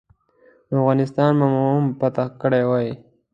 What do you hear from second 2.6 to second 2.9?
وای.